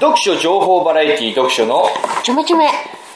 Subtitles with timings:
[0.00, 1.84] 読書情報バラエティ読書の
[2.22, 2.68] ちょめちょめ。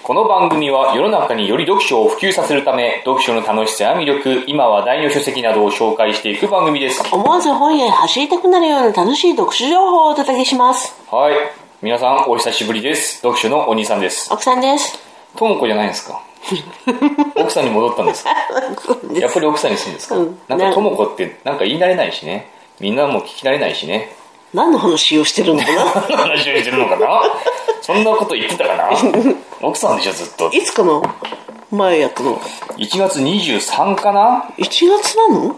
[0.03, 7.03] この番組は世の中により読書を普及させるため読書の楽しさや魅力今話題の書籍などを紹介していく番組です。
[7.13, 10.95] 思わず本屋へ走りたくなるような楽しい読書情報をお届けします。
[11.11, 11.35] はい。
[11.83, 13.19] 皆さんお久しぶりです。
[13.21, 14.33] 読書のお兄さんです。
[14.33, 14.99] 奥さんです。
[15.37, 16.21] ともこじゃないんですか？
[17.37, 18.31] 奥さんに戻ったんですか？
[19.15, 20.39] やっぱり奥さんにするんですか、うん。
[20.49, 22.51] なんかともこってなんか言い慣れないしね。
[22.81, 24.11] みんなも聞き慣れないしね
[24.55, 25.85] 何の話をしてるのかな？
[26.17, 27.23] 話をしてるのかな？
[27.81, 28.91] そんなこと言ってたかな？
[29.63, 30.51] 奥さんでしょずっと。
[30.53, 31.03] いつかの
[31.71, 32.37] 前やったの。
[32.77, 35.57] 1月23かな ?1 月なの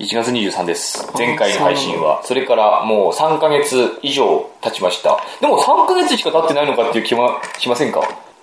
[0.00, 1.10] ？1月23です。
[1.16, 2.22] 前回の配信は。
[2.24, 5.18] それからもう3ヶ月以上経ちました。
[5.40, 8.00] でも3ヶ月しか経ってないのかっていう気はしませんか？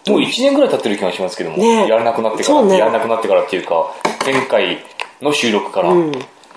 [0.08, 1.88] もう1年ぐらい経ってる気がしますけども、ねえ。
[1.88, 2.78] やらなくなってから、ね。
[2.78, 3.92] やらなくなってからっていうか
[4.24, 4.84] 前回
[5.22, 5.92] の収録から、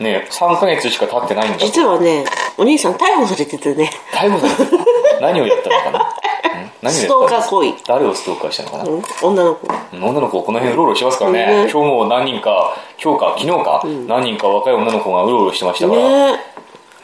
[0.00, 2.24] ね3ヶ月しか経ってないんだ実はね、
[2.56, 4.82] お兄さん逮捕されててね、逮捕されてる？
[5.20, 5.98] 何をやったのかな？
[5.98, 6.18] ん？
[6.82, 7.74] 何をストーカー行為。
[7.86, 9.68] 誰をストーカーしたのかな、うん女の子。
[9.92, 16.32] 女の子この辺うろうろしてますからね、ね今日も何人か今日か昨日か、何人か若い女の子がうろうろしてましたから、ね。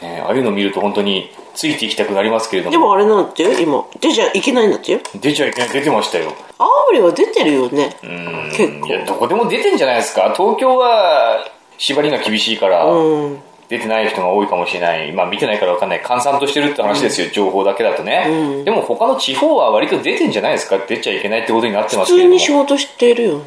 [0.01, 3.85] ねああいうの見ると本当についていきたくなりますけれどでももあれなんだ今。
[4.01, 4.99] 出ちゃいけないんだってよ。
[5.15, 6.33] 出ちゃいけない出てましたよ。
[6.57, 7.97] 青森は出てるよね。
[8.03, 8.51] うん。
[8.51, 8.87] 結構。
[8.87, 10.33] いやどこでも出てんじゃないですか。
[10.35, 11.45] 東京は
[11.77, 13.39] 縛りが厳しいから、うん。
[13.67, 15.11] 出てない人が多いかもしれない。
[15.11, 15.99] まあ見てないから分かんない。
[15.99, 20.77] 閑散としてるって話ですよ、情報だけだとね、でも他の地方は割と出てんじゃないですか？
[20.77, 22.29] 出ちゃいけないってことになってますけれど。
[22.29, 23.43] も普通に仕事してるよね。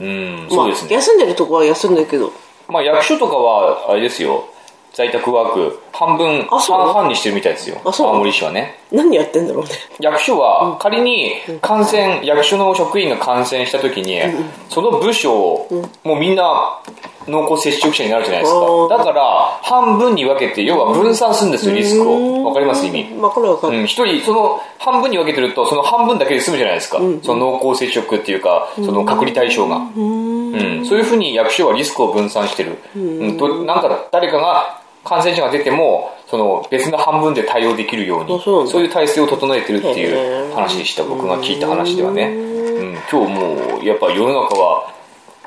[0.00, 2.32] うんそうですね、まあ、休んでるとこは休んでるけど。
[2.66, 4.48] まあ役所とかはあれですよ。
[4.92, 5.80] 在宅ワーク。
[5.92, 7.80] 半分半々にしてるみたいですよ。
[7.84, 8.08] あそう？
[8.08, 9.70] 青森市はね何やってんだろうね。
[10.00, 14.20] 役所は仮に感染、役所の職員が感染した時に、
[14.68, 15.66] その部署、
[16.04, 16.80] もうみんな
[17.26, 18.98] 濃厚接触者になるじゃないですか。
[18.98, 22.44] だから半分に分けて要は分散するんですよリスクを。
[22.44, 22.86] わかります？
[22.86, 23.18] 意味。
[23.18, 23.78] わかるわかる。
[23.78, 30.86] うん、一人その半分に分けてるとその半分だけで済むじゃないですか、その濃厚接触っていうかその隔離対象が、うん。
[30.86, 32.98] そういうふうに役所はリスクを分散してる、う
[33.32, 33.38] ん。
[33.38, 38.80] となんか誰かが感染者が出てもその別の半分で対応できるようにあそうなんだ。
[38.80, 40.54] いう体制を整えてるっていへうー。
[40.54, 44.92] 話でした僕が聞いた話ではね、うん、今日もうやっぱ世の中は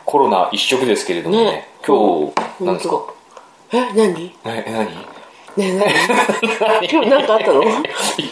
[0.06, 1.68] コロナ一色ですけれどもねね。
[1.85, 2.28] 今
[2.59, 3.01] 日なんですか？
[3.73, 4.35] え、何？
[4.45, 4.85] え何？
[5.57, 6.88] ねえ、何？
[6.89, 7.63] 今日何かあったの？
[7.63, 7.74] いや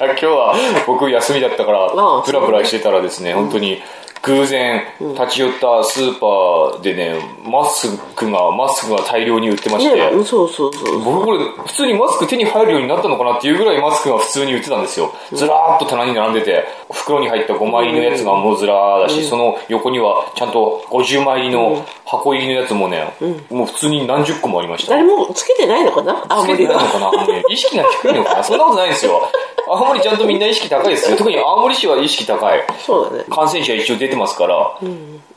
[0.06, 0.56] 今日は
[0.88, 1.90] 僕休みだったから
[2.26, 3.82] ブラブラしてたらですね本当に
[4.26, 11.00] 偶然立ち寄ったスーパーでねマスクがマスクが大量に売ってまして、そうそうそう。
[11.04, 15.14] 僕これ普通にマスク手に入るようになったのかなっていうぐらいマスクが普通に売ってたんですよ。
[15.32, 23.14] ずらーっと棚に並んでて袋に入った5枚入りのやつがもうずらーだし、その横にはちゃんと50枚入りの箱入りのやつもね、
[23.50, 24.92] もう普通に何十個もありました。
[24.92, 26.26] 誰もつけてないのかな？
[26.30, 26.68] 青つけて。
[26.68, 27.06] ないのかな？
[27.08, 28.44] 青森意識が低いのかな？
[28.44, 29.30] そんなことないんですよ。
[29.68, 31.18] 青森ちゃんとみんな意識高いですよ。
[31.18, 32.64] 特に青森市は意識高い。
[32.86, 33.24] そうだね。
[33.30, 34.78] 感染者一応出てますから、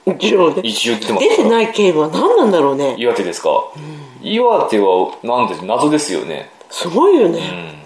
[0.06, 0.60] 一応ね。
[0.62, 2.94] 一応出てない県は何なんだろうね。
[2.98, 3.50] 岩手ですか、
[4.22, 6.50] 岩手はなんで謎ですよね。
[6.70, 7.84] すごいよね。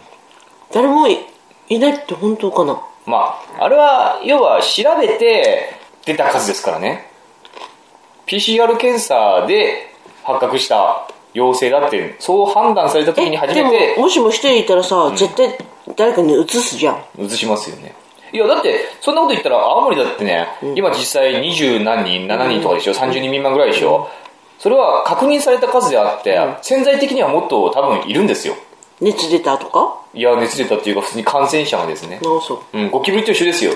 [0.73, 1.19] 誰もい
[1.69, 2.81] いないって本当かな。
[3.07, 7.11] まああれは要は調べて出た数ですからね。
[8.27, 9.93] PCR 検査で
[10.23, 15.59] 発覚した陽性だってそう判断された時に初めてもしも一人いたらさ、絶対
[15.97, 17.25] 誰かに移すじゃん。
[17.25, 17.95] 移しますよね
[18.33, 24.09] いやだってそんなこと言ったら青森だってね、今実際二十何人7人とかでしょ、30人未満ぐらいでしょ、
[24.59, 28.55] それは確認された数であって、潜在的にはもっと多分いるんですよ。
[29.01, 29.99] 熱出たとか？
[30.15, 32.21] いや熱出たっていうか普通に感染者がですね。
[32.73, 32.79] う。
[32.79, 33.73] うん、ゴキブリと一緒ですよ。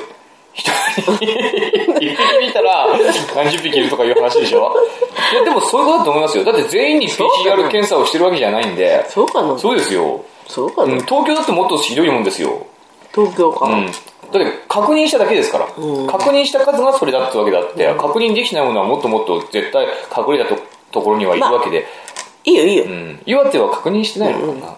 [0.55, 0.71] 一
[1.03, 1.33] 人に
[2.01, 2.87] 一匹見たら
[3.35, 4.73] 何十匹いるとかいう話でしょ？
[5.33, 6.45] いや、でもそういうことだと思いますよ。
[6.45, 9.05] だって全員に PCR 検査をしてるわけじゃないんで。
[9.11, 9.59] そうかな。
[9.59, 10.05] そうですよ。
[10.05, 10.95] うん、そうかな。
[11.05, 12.67] 東京だってもっとひどいもんですよ。
[13.15, 13.93] 東京か、うん。
[14.33, 15.67] だって確認しただけですから。
[15.67, 20.61] 確認した数がそれだってわけだって、確認できないものはもっともっと絶対隠れたと
[20.93, 21.87] ところにはいるわけで。
[22.45, 23.23] いいよいいよ、うん。
[23.27, 24.77] 岩手は確認してないのかな、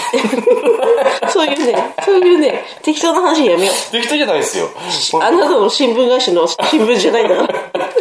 [1.28, 4.66] そういうねそういうね適当な話やめよ適当じゃないですよ。
[4.66, 7.48] うあなたの新聞会社の新聞じゃないんだから。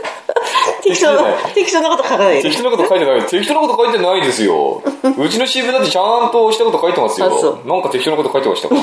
[0.84, 1.22] 適当な
[1.54, 2.50] 適当なこと書かないで。
[2.50, 3.22] 適当なこと書いてない。
[3.28, 4.82] 適当なこと書いてないですよ。
[5.18, 7.28] うちの新聞だってちゃんとしたこと書いてますよ。
[7.28, 7.60] あそう。
[7.68, 8.76] なんか適当なこと書いてましたか？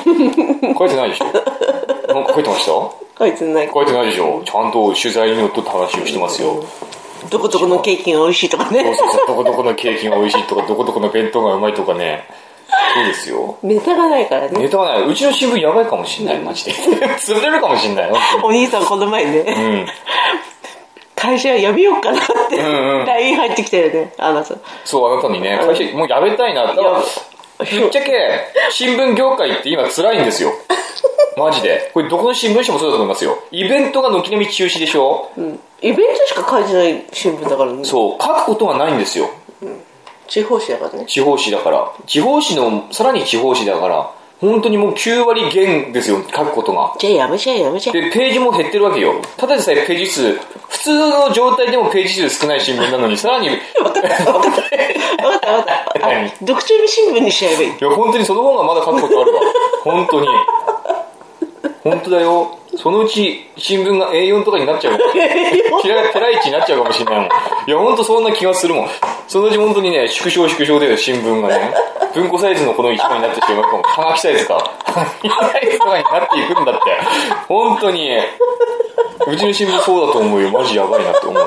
[0.79, 1.25] 書いてないでしょ？
[2.15, 2.73] なんか書いてました？
[3.19, 3.71] 書いてない。
[3.73, 4.43] 書いてないでしょ？
[4.45, 6.65] ちゃんと取材にのっとった話をしてますよ。
[7.31, 9.27] どこどこのケーキが美味しいとかそうねそうそう。
[9.27, 12.25] どこどこのケーキが美味しいとかどこどこの弁当がうまいとかね
[12.95, 13.59] そうですよ。
[13.63, 14.59] ネタがないからね。
[14.59, 15.09] ネタがない。
[15.09, 16.39] うちの新聞やばいかもしんない。
[16.41, 16.73] マジで。
[17.19, 19.87] 潰れるかもしんない本お兄さんこの前ね、
[21.17, 23.07] 会社やめようかなって、んうん。
[23.07, 24.13] LINE 入ってきたよね。
[24.19, 24.55] あなた
[24.85, 25.59] そうあなたにね。
[25.65, 27.03] 会社もうやめたいなだから
[27.59, 28.13] ぶっちゃけ
[28.71, 30.53] 新聞業界って今辛いんですよ。
[31.37, 31.91] マジで。
[31.95, 33.39] これどこの新聞社もそうだと思いますよ。
[33.51, 35.31] イベントが軒並み中止でしょ。
[35.37, 35.61] うん。
[35.81, 37.85] イベントしか書いてない新聞だからね。
[37.85, 39.31] そう、書くことはないんですよ。
[40.29, 41.93] 地方紙だからね地方紙だから。
[42.07, 44.11] 地方紙の、さらに地方紙だから、
[44.41, 46.95] 本当にもう9割減ですよ、書くことが。
[46.99, 49.15] じゃあやめちゃえやめちゃえで、ページも減ってるわけよ。
[49.37, 50.33] ただでさえページ数、
[50.69, 59.41] 普通の状態でもページ数少ない新聞なのに、さらに、い分かった分かった分かった分かった読中日新聞にしちゃえばいいや、本当にその方がまだ書くことあるわ。
[59.83, 60.29] 本当に。
[61.83, 62.59] 本当だよ。
[62.77, 65.13] そのうち新聞が A4 とかになっちゃうかも。
[65.81, 67.27] キラテライチになっちゃうかもしれないもん。
[67.67, 68.89] いや、本当そんな気がするもん。
[69.27, 71.75] そのうち本当にね、縮小縮小で新聞がね、
[72.15, 73.83] 文庫サイズのこの一枚になってしまうかも。
[73.83, 74.55] はがきサイズか。
[74.55, 74.61] は
[74.95, 76.81] がきサイズとかになっていくんだって。
[77.49, 78.11] 本当に。
[79.27, 80.51] うちの新聞そうだと思うよ。
[80.51, 81.43] マジやばいなって思う。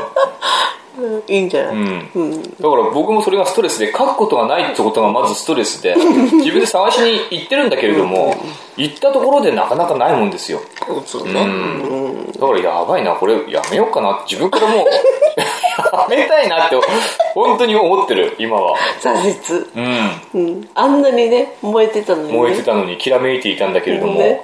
[1.01, 5.95] うんいいんじゃない、うん、だから僕もそれがストレスで書くことがないってことがまずストレスで。
[6.41, 8.35] 自分で探しに行ってるんだけれども
[8.77, 10.61] 行ったところでなかなかないもんですよ。
[11.05, 12.31] そうね、うん。
[12.31, 14.21] だからやばいなこれやめようかな。
[14.27, 14.87] 自分からもう
[15.95, 16.75] やめたいなって
[17.33, 18.77] 本当に思ってる今は。
[19.01, 19.11] 挫
[19.53, 20.21] 折、うん。
[20.33, 24.41] うん、あんなにね燃えてたのに、ね、燃えてたのにきらめいていたんだけれども、ね。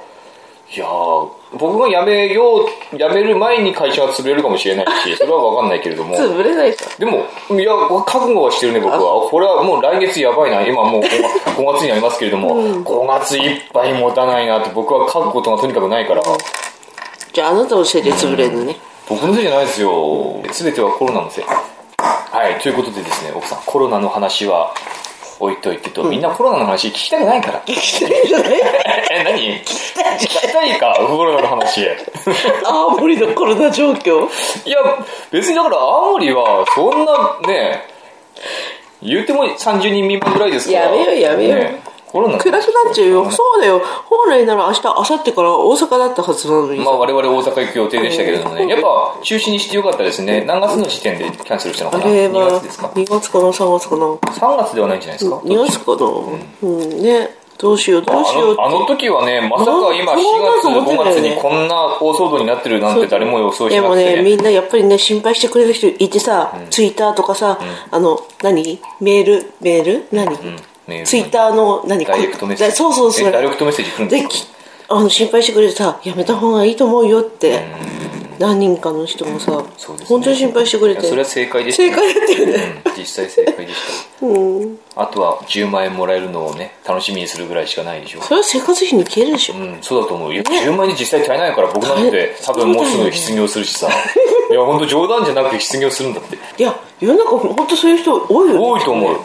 [0.74, 7.26] いやー僕が辞めよう辞める前に会社が潰れるかもしれないし それは分かんないけれども潰れないじゃんでも、
[7.60, 7.72] いや、
[8.06, 9.30] 覚悟はしてるね、僕は。
[9.30, 10.62] これはもう来月やばいな。
[10.62, 11.08] 今もう 5,
[11.56, 16.22] 5月になりますけれども、5月いっぱい持たないなって僕は書くことがとにかくないから、
[17.34, 18.78] じゃああなたのせいで潰れるのね、
[19.08, 20.42] 僕のせいじゃないですよ。
[20.52, 21.46] すべてはコロナのせい。
[21.46, 24.74] はい、ということでですね、奥さん、コロナの話は
[25.40, 27.62] 置いといてと、みんなコロナの話聞きたくないから。
[27.62, 28.60] 聞きたいじゃない？
[29.12, 29.40] え、何？
[29.62, 29.64] 聞
[30.28, 30.78] きたい。
[30.80, 31.88] か、コロナの話。
[32.66, 34.28] 青森のコロナ状況？
[34.66, 34.78] いや、
[35.32, 37.14] 別にだから青森はそんな
[37.48, 37.84] ね、
[39.02, 40.86] 言うても30人未満ぐらいですから。
[40.86, 41.60] やめようやめよう。
[41.60, 41.82] ね
[42.18, 43.30] コロナの暗くなっちゃうよ。
[43.30, 43.80] そうだよ。
[44.10, 50.44] 本来なら明日明後日から大阪だったはずなのにまあ我々大阪行く予定でしたけれどもね、やっぱ中止にしてよかったですね。
[50.44, 56.06] 何月の時点でキャンセルしたのかあなれ ?2 は月ですか？2月かな？3月かな ?3 月ではないんじゃないですか？2月かな？
[56.64, 57.30] うん、ね。
[57.60, 60.16] どうしようどうしようあの時はね、まさか今4
[60.62, 64.16] 月、5月にこんな大騒動になってるなんて誰も予想しでもなくて。
[64.18, 67.60] ねみんなやっぱりね心配してくれる人いてさ、ツイッターとかさ、
[67.90, 68.80] あの何？
[69.02, 69.54] メール？
[69.60, 70.08] メール？
[70.12, 70.38] 何、
[71.06, 72.76] ツイッターの何ダイレクトメッセージ。
[72.76, 73.28] そうそうそう。
[73.28, 74.30] えダイレクトメッセージ来るんでですか？
[74.30, 74.48] き
[74.90, 77.66] あの心配してくれてさやめた方がいいと思うよって。
[78.40, 79.64] 何人かの人もさ、ね。
[80.06, 81.02] 本当に心配してくれて。
[81.08, 82.82] それは正解でした正解だったよね。
[82.86, 82.92] うん。
[82.96, 83.80] 実際正解でし
[84.20, 84.26] た。
[85.00, 88.22] あとは10万円もらえるのをね、楽しみにするぐらいしかないでしょ。
[88.22, 90.34] それは生活費に消えるでしょ、うん、そうだと思う。
[90.34, 93.88] いや、10万円で実際足りないから僕なんて多分もうすぐ失業するしさ。
[94.50, 96.36] いや、本当冗談じゃなくて失業するんだって。
[96.36, 98.60] いや世の中本当そういう人多いよね。
[98.60, 99.18] 多いと思う。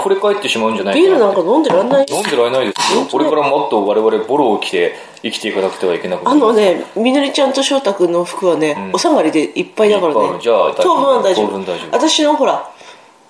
[0.00, 1.00] 溢れ返ってしまうんじゃないか。
[1.00, 3.06] ビールなんか飲んでらんない飲んでられないですよ。
[3.10, 6.36] これからもっと我々ボロを着て生きていかなくてはいけなくなる。
[6.36, 10.38] あのねみのりちゃんと翔太君の服はね、お下がりでいっぱいだからね。
[10.42, 10.82] じゃあ大丈夫。
[10.82, 11.46] 当分は大丈夫。
[11.46, 11.96] 当分大丈夫。
[11.96, 12.70] 私のほら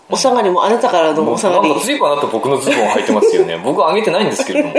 [0.08, 1.68] お下がりもあなたからのお下がり。
[1.68, 3.58] なんか随分あなた僕のズボン履いてますよね。
[3.64, 4.74] 僕はあげてないんですけれども。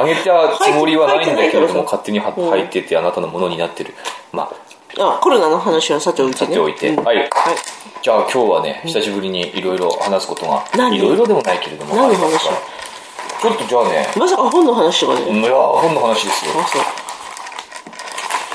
[0.00, 3.94] あげたつもりはないんだけれども、勝手には履いててあなたのものになってる。
[4.32, 4.50] ま
[4.98, 6.46] あ、あコロナの話はさておいてね。
[6.46, 6.88] さておいて。
[6.88, 7.04] うん。
[7.04, 7.30] はい。
[8.02, 10.96] じゃあ今日はね、久しぶりにいろいろ話すことが、何？
[10.96, 12.48] いろいろでもないけれども、何の話？
[13.42, 16.52] ちょっとじゃあね、まさか本の話とかね、いやー本の話ですよ。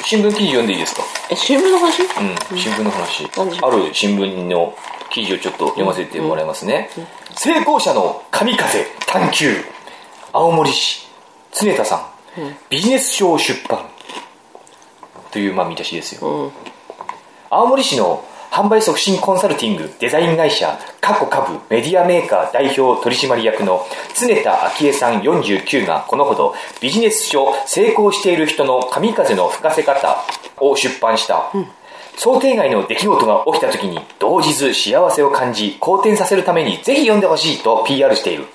[0.04, 1.04] 新聞記事読んでいいですか？
[1.30, 3.26] え新聞の話、うん、新聞の話。
[3.64, 4.76] ある新聞の
[5.10, 6.90] 記事をちょっと読ませてもらいますね。
[7.36, 9.56] 成功者の神風探求。
[10.34, 11.08] 青森市、
[11.54, 12.06] 常田さん。
[12.70, 13.86] ビジネス書を出版。
[15.32, 16.28] という、まあ、見出しですよ。
[16.28, 16.52] うん
[17.54, 30.18] 青森市の販売促進コンサルティングデザイン会社過去株メディアメーカー代表取締役の常田昭恵さん49がこのほどビジネス書成功している人の神風の吹かせ方
[30.60, 31.50] を出版した、
[32.18, 38.48] 想定外の出来事が起きた時に動じず幸せを感じ好転させるためにぜひ読んでほしいと PR している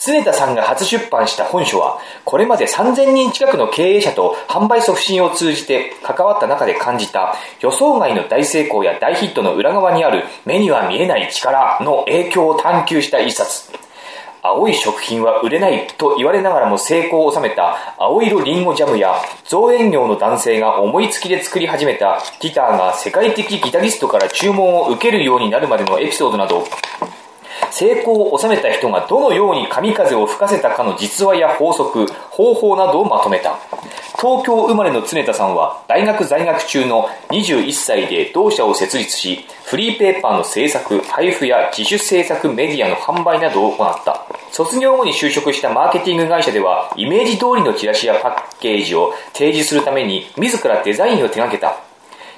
[0.00, 13.72] 常田さんが初出版した本書は、これまで3000人近くの経営者と販売促進を通じて関わった中で感じた予想外の大成功や大ヒットの裏側にある目には見えない力の影響を探求した一冊。
[14.40, 26.64] 青い食品は売れないと言われながらも成功を収めた青色リンゴジャムや造園業の男性が思いつきで作り始めたギターが世界的ギタリストから注文を受けるようになるまでのエピソードなど
[27.70, 33.58] 成功を収めた人がどのように神風を吹かせたかの実話や法則、方法などをまとめた。
[34.20, 51.87] 東京生まれの常田さんは大学在学中の21歳で同社を設立しフリーペーパーの制作配布や自主制作メディアの販売などを行った卒業後に就職したマーケティング会社ではイメージ通りのチラシやパッケージを提示するために自らデザインを手掛けた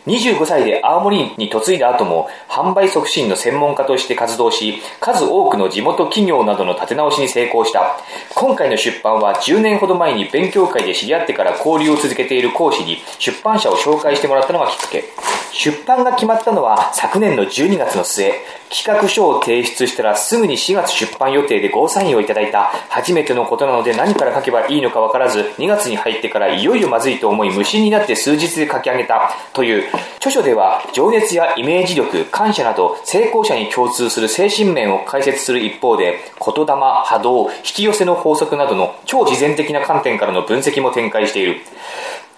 [0.06, 7.98] 25歳で青森に嫁いだ後も販売促進の専門家として活動し数多くの地元企業などの立て直しに成功した。
[8.34, 15.04] 今回の出版は10年ほど前に勉強会で知り合ってから交流を続けている講師に出版社を紹介してもらったのがきっかけ。
[15.52, 18.32] 出版が決まったのは昨年の12月の末。
[18.70, 22.70] 企画書を提出したらすぐに4月出版予定でゴーサインをいただいた。
[22.88, 29.32] 初めてのことなので何から書けばいいのか分からず2月に入ってからいよいよまずいと思い無心になって数日で書き上げた。
[29.52, 41.60] という著書では情熱やイメージ力感謝など成功者に共通する精神面を解説する一方で言霊波動引き寄せの法則などの超自然的な観点からの分析も展開している。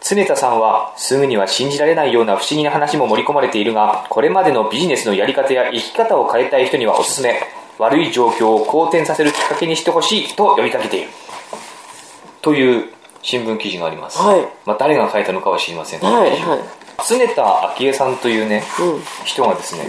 [0.04, 7.40] 常田さんはすぐには信じられないような不思議な話も盛り込まれているがこれまでのビジネスのやり方や生き方を変えたい人にはおすすめ
[7.78, 11.10] 悪い状況を好転させるきっかけにしてほしいと呼びかけている。
[12.42, 12.92] という
[13.22, 14.40] 新聞記事があります、はい。
[14.66, 16.60] まあ、誰が書いたのかは知りませんがはいはい。
[17.08, 19.02] 常田昭恵さんというね、うん。
[19.24, 19.86] 人がですね、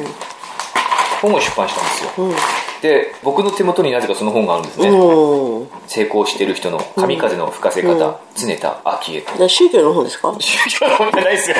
[1.21, 2.35] 本を出版したんですよ、うん
[2.83, 9.47] で僕の手元になぜかその本があるんですね、うん成功してる人の神風の吹かせ方、常田昭恵と。
[9.47, 10.35] 宗教の本ですか？
[10.37, 11.55] 宗教の本じゃないですよ。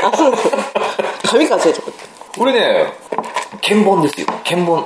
[1.23, 1.91] 神風とか
[2.37, 2.91] これね
[3.69, 4.27] 見本ですよ。
[4.43, 4.85] 見本。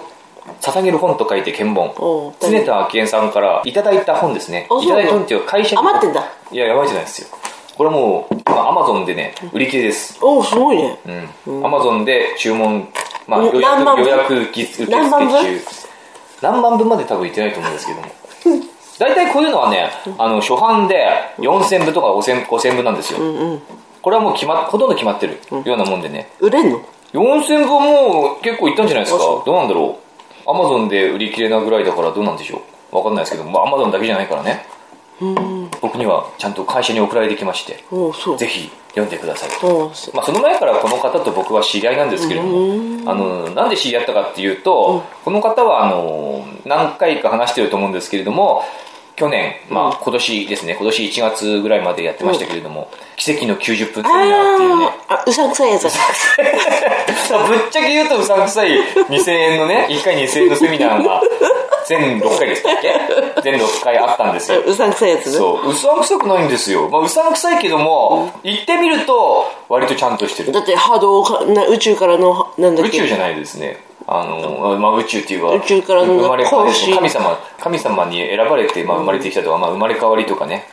[0.62, 2.36] 捧げる本と書いて見本。
[2.40, 4.68] 常田昭恵さんからいただいた本ですね。
[4.70, 5.80] いただいた本っていうか会社に。
[5.80, 6.24] 余ってんだ。
[6.52, 7.30] いややばいじゃないですよ。
[7.76, 10.20] これはもうアマゾンでね売り切れです。
[10.22, 11.00] おおすごいね。
[11.48, 11.66] うん。
[11.66, 12.88] アマゾンで注文
[13.28, 15.10] まあ予約受付中
[16.42, 18.08] 何万分まで多分いってないと思うんですけども。
[19.00, 23.20] 大体こういうのはねあの初版で4000部とか5000 5000部なんですよ、
[24.02, 26.32] これはもう決まほとんど決まってるようなもんでね。
[26.40, 26.82] 売れんの
[27.14, 29.20] ？4000部はもう結構いったんじゃないですか。
[29.20, 30.00] どうなんだろ
[30.48, 30.50] う。
[30.50, 32.96] アマゾンで売り切れなぐらいだからどうなんでしょう。
[32.96, 34.66] わかんないですけどまあアマゾンだけじゃないからね
[35.82, 37.84] 僕にはちゃんと会社に送られてきまして
[38.38, 39.92] ぜひ読んでくださいと。
[40.14, 48.64] まあ、その前からこの方と僕は知り合いなんですけれどもあのなんで知り合ったかっていうと、この方はあの何回か話してると思うんですけれども
[49.18, 50.76] 去年、まあ、今年ですね。
[50.76, 54.90] 今年1月ぐらいまでやってましたけれども、奇跡の90分セミナーっていうね。
[55.10, 61.22] あうさんくさいやつ ぶっちゃけ言うとうさんくさい2000円のね1回2000円のセミナーが
[61.88, 62.94] 全6回でしたっけ？
[63.42, 64.62] 全6回あったんですよ。
[64.66, 65.32] うさんくさいやつね。
[65.38, 65.70] そう。
[65.70, 70.52] うさんくさくないんですよ、まあ、うさんくさいけども、行ってみると割とちゃんとしてる。
[70.52, 72.98] だって波動かな宇宙からのなんだっけ？
[73.00, 73.78] 宇宙じゃないですね
[74.10, 80.66] あの、まあ、宇宙っていうか宇宙からの生まれ変わり神様神様に選ばれて、まあ、生まれてきたとか、まあ、生まれ変わりとかね。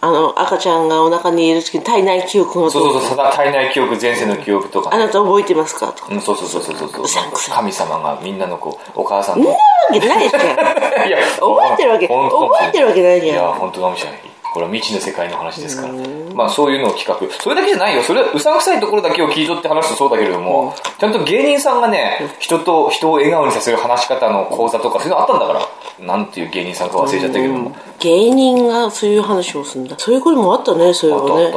[0.00, 5.94] あの赤ちゃんがお腹にいる時に体内記憶がそうそうそう体内記憶前世の記憶とかあなた覚えてますか？
[5.94, 7.04] とかうん、そうそうそうそうそう。
[7.50, 9.48] 神様がみんなのこうお母さんと。
[9.48, 9.58] なわ
[9.92, 13.36] けないじゃんいや覚えてるわけ覚えてるわけないじゃん。
[13.36, 14.20] いや本当かもしれない
[14.54, 15.92] これは未知の世界の話ですから。
[16.32, 17.42] まあそういうのを企画。
[17.42, 18.04] それだけじゃないよ。
[18.04, 25.54] それうさんくさいところだけを切り取って話すとそうだけれども、ちゃんと芸人さんがね人と人を笑顔にさせる話し方の講座とかそういうのあったんだか
[25.98, 29.98] らなんていう芸人さんか忘れちゃったけども、芸人がそういう話をするんだ。
[29.98, 31.52] そういうこともあったねそういえばね。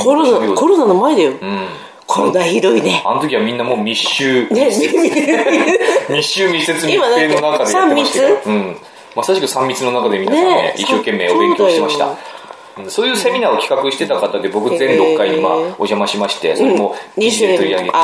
[0.00, 1.68] コロナコロナの前だよ、うん。
[2.06, 3.02] コロナひどいね。
[3.04, 4.70] あの時はみんなもう密集ね
[6.08, 8.40] 密集密接密閉の中でやってましたけど。
[8.40, 8.40] 三密？
[8.46, 8.76] うん
[9.16, 12.40] まさしく3密の中で皆さんねね一生懸命お勉強してました。
[12.88, 17.22] そういうセミナーを企画してた方で僕全6回にまあお邪魔しましてそれもうん。
[17.22, 17.96] 記事で取り上げて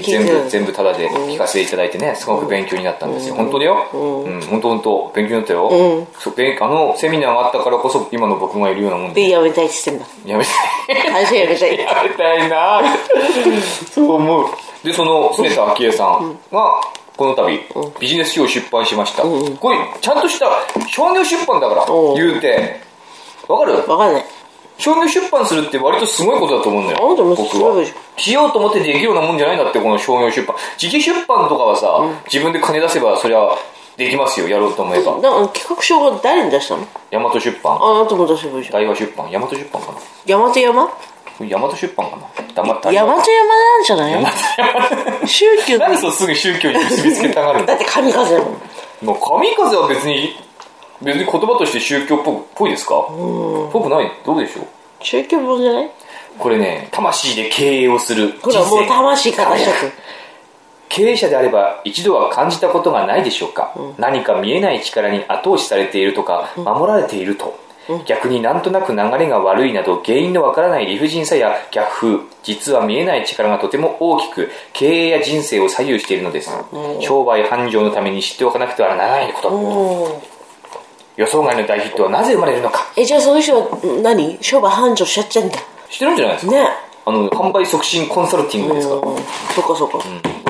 [0.00, 3.34] 全部全部タダで聞かせていただいてねすごく勉強になったんですよ。
[3.34, 3.88] 本当だよ。
[3.92, 4.40] うん。
[4.40, 5.68] 本当本当勉強になったよ。
[5.68, 9.22] あのセミナーがあったからこそ今の僕がいるようなもんで。
[9.22, 10.32] でやめたいって言ってんだ。
[10.32, 10.50] やめて
[11.10, 11.78] 会社辞めたい。
[11.78, 12.82] やめたいな。
[13.92, 14.48] そう思う。
[14.82, 16.80] でその常田昭恵さんが
[17.20, 17.50] この度
[18.00, 19.24] ビジネス書を出版しました。
[19.24, 20.46] これちゃんとした
[20.88, 22.14] 商業出版だからうん。
[22.14, 22.80] 言うて。
[23.46, 23.74] わかる？
[23.74, 24.24] わかんない。
[24.78, 27.14] 商業出版するって割とすごいことだと思うんだよ。
[27.36, 27.84] 僕は。
[28.16, 30.56] しようと思ってできるようなもんじゃないんだってこの商業出版。
[30.80, 33.50] 自費出版とかはさ自分で金出せばそりゃ
[33.98, 35.12] できますよやろうと思えば。
[35.52, 36.86] 企画書は誰に出したの？
[37.10, 37.74] 大和出版。
[37.76, 38.80] ああなたも出せばいいじゃん。
[38.80, 39.30] 大和出版。
[39.30, 39.98] 大和出版かな。
[40.24, 40.88] 大和山？
[41.40, 42.22] これ大和出版かな?
[42.54, 48.52] 大大和山なんじゃない宗教何そうすぐ宗教に結びつけたがるんだだって神風だもん
[49.02, 50.34] まあ神風は別に
[51.00, 52.94] 別に言葉として宗教っぽくぽいですか?
[53.72, 54.12] ぽくない?
[54.26, 54.66] どうでしょう?
[55.00, 55.90] 宗教本じゃない?
[56.38, 59.64] これね魂で経営をするほらもう魂からし
[60.90, 67.56] 経営者であれば一度は感じたことがないでしょうか、何か見えない力に後押しされているとか守られていると
[68.06, 76.50] 逆になんとなく流れが悪いなど原因のわからない理不尽さや逆風実は見えない力がとても大きく経営や人生を左右しているのです、
[77.00, 80.22] 商売繁盛のために知っておかなくてはならないこと、うん。
[81.16, 82.92] 予想外の大ヒットはなぜ生まれるのか。
[82.96, 83.68] えじゃあその人は
[84.02, 84.38] 何？
[84.40, 85.58] 商売繁盛しちゃってんだ。
[85.90, 86.68] 知ってるんじゃないですか、ね。
[87.04, 88.94] あの販売促進コンサルティングですか。
[88.94, 89.16] ら、うん
[89.54, 89.98] そっかそっか、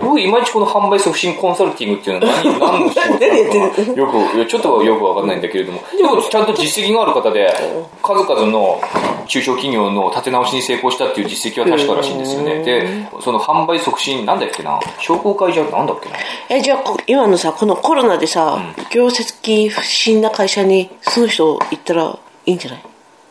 [0.02, 3.00] 僕いまいちこの販売促進コンサルティングっていうのは何何の仕
[3.48, 5.80] 事なのかるよく いやちょっとはよくわかんないんだけれども。
[5.96, 7.54] でもちゃんと実績がある方で
[8.02, 8.80] 数々の
[9.26, 12.62] 中小企業の立て直しに成功したっていう実績は確からしいんですよね。
[12.64, 14.80] でその販売促進なんだっけな？
[14.98, 16.16] 商工会じゃなんだっけな？
[16.48, 18.58] えじゃあこ今のさこのコロナでさ、
[18.90, 22.80] 業績不振な会社にその人行ったらいいんじゃない？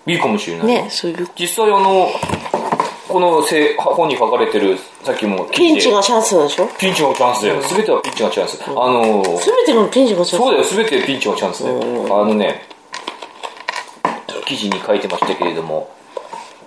[0.07, 1.27] いいかもしれない、ねそういう。
[1.37, 2.09] 実際あの
[3.07, 6.67] このせ本に書かれてるさっきもピンチがチャンスでしょ？
[6.77, 7.61] ピンチがチャンスだよ。
[7.61, 8.61] 全てはピンチがチャンス。
[8.67, 10.43] あの全てのピンチがチャンス。
[10.43, 11.79] そうだよ、すべてピンチのチャンスだよ。
[12.21, 12.65] あのね、
[14.45, 15.89] 記事に書いてましたけれども、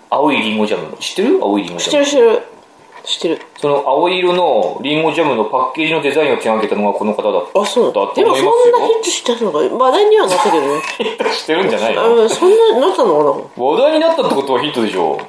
[0.08, 1.38] 青いリンゴジャム、知ってる？
[1.42, 2.04] 青いリンゴジ知ってャム。
[2.04, 2.42] る知ってる。
[3.04, 3.40] 知ってる。
[3.60, 7.60] その青色のリンゴジャムのパッケージのデザインを手掛けたのがこの方だった。
[7.60, 7.92] あそう。
[7.92, 10.82] だとでもそんなヒットしたのが話題にはなったけどね。
[11.36, 12.24] 知ってるんじゃないの？
[12.24, 13.64] あそんななったのかな？
[13.66, 15.20] 話題になったってことはヒットでしょ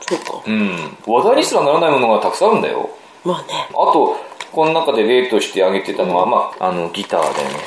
[0.00, 0.96] そうかうん。
[1.06, 2.90] 話題にすらならないものがたくさんあるんだよ。
[3.24, 4.16] まあねあと、
[4.52, 7.58] この中で例として挙げてたのは、まあ、あの、ギターだよね。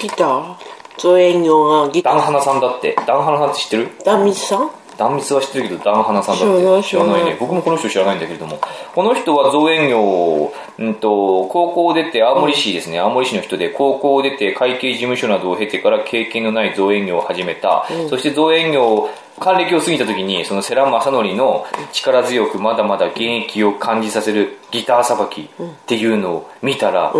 [0.00, 0.54] ギター？
[0.98, 2.96] 造園業がギターダンハナさんだって。
[3.06, 3.90] ダンハナさんって知ってる？
[4.04, 4.70] 壇蜜さん？
[4.96, 7.36] 断蜜は知ってるけど、ダンハナさんだって知らないね。
[7.38, 8.58] 僕もこの人知らないんだけれども。
[8.94, 17.86] この人は造園業を、うんと、高校を出て、青森市ですね、青森市の人で、高校を出て会計事務所などを経てから経験のない造園業を始めた。
[18.08, 25.46] そして造園業を、還暦を過ぎた時に、その世良正則の力強くまだまだ現役を感じさせるギターさばきっ
[25.86, 27.12] ていうのを見たら、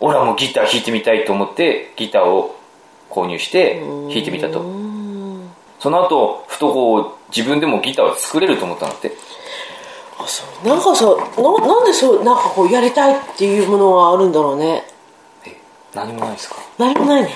[0.00, 2.56] 俺はもうギター弾いてみたいと思って、ギターを
[3.08, 4.81] 購入して弾いてみたと。
[5.82, 9.12] その後、ふとこう、自分でもギターを作れると思ったんだって。
[10.18, 14.84] あそうなんかさななんでそうなんかこうやりたいっていうものがあるんだろうね
[15.44, 15.56] え、
[15.94, 16.56] 何もないですか？
[16.78, 17.30] 何もないね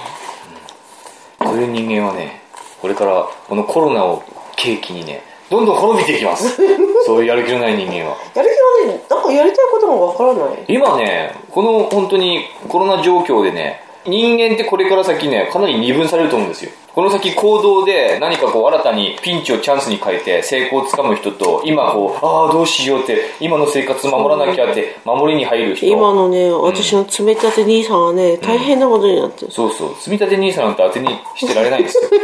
[1.42, 2.40] そういう人間はね、
[2.80, 4.22] これからこのコロナを
[4.56, 6.56] 契機にね、どんどん滅びていきます。
[7.04, 8.16] そういうやる気のない人間は。
[8.34, 8.50] やる
[8.84, 16.70] 気がねなんかやりたいことがわからない今ね、この本当にコロナ状況でね、人間ってこれから先ね、かなり二分されると思うんですよ。
[16.96, 25.84] この先行動で何かこう新たにピンチをチャンスに変えて成功をつかむ人と、今こう、ああどうしようって、今の生活守らなきゃって守りに入る人。
[25.84, 29.94] 今のね私の積み立て兄さんはね大変なことになってる、そうそう。
[29.96, 32.08] 積み立て NISA なんて当てにしてられないんですよ。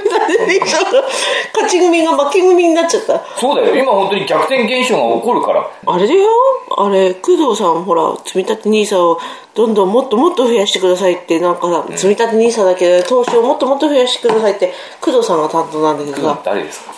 [1.53, 3.77] 勝ち組が負け組になっちゃったそうだよ。
[3.77, 5.69] 今本当に逆転現象が起こるから。
[5.85, 6.31] あれだよ
[6.79, 9.19] あれ工藤さんほら積み立て NISA を
[9.55, 14.62] どんどんもっともっと増やしてくださいってなんかさ、積み立て NISA だけで投資をもっともっと増やしてくださいって
[15.01, 16.93] 工藤さんが担当なんだけどさ誰ですか？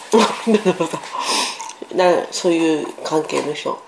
[1.94, 3.78] なそういう関係の人、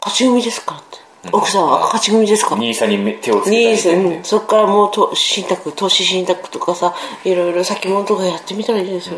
[0.00, 0.98] 勝ち組ですかって、
[1.32, 3.50] 奥さんは勝ち組ですか ?NISA にめ手をつけ
[3.82, 9.14] たりうん、そっからもうと信託投資信託とかさいろいろ先物とかやってみたらいいですよ、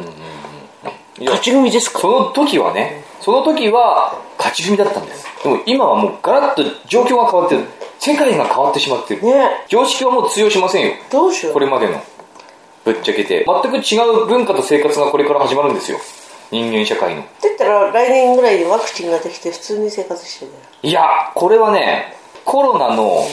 [1.19, 1.99] いや勝ち組ですか？
[2.01, 5.27] その時はね、その時は勝ち組だったんです。
[5.43, 7.65] でも今はもうガラッと状況が変わってる。
[7.99, 9.23] 世界が変わってしまってる。
[9.23, 10.95] ね常識はもう通用しませんよ。
[11.11, 12.01] どうしようこれまでの。
[12.85, 13.45] ぶっちゃけて。
[13.47, 15.99] 全く違う文化と生活がこれから始まるんですよ。
[16.51, 17.23] 人間社会の。
[17.23, 21.03] だったら来年ぐらいにワクチンができて普通に生活してるいや、
[21.35, 22.15] これはね、
[22.45, 23.25] コロナの